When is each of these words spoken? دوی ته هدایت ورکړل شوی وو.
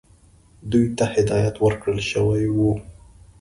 دوی 0.71 0.85
ته 0.97 1.05
هدایت 1.15 1.55
ورکړل 1.59 1.99
شوی 2.11 2.43
وو. 2.55 2.71